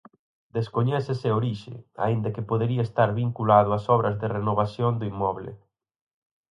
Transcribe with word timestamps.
Descoñécese 0.57 1.25
a 1.29 1.37
orixe, 1.41 1.75
aínda 2.05 2.33
que 2.35 2.47
podería 2.49 2.83
estar 2.87 3.09
vinculado 3.23 3.69
ás 3.77 3.85
obras 3.95 4.15
de 4.21 4.27
renovación 4.37 4.93
do 4.99 5.05
inmoble. 5.11 5.51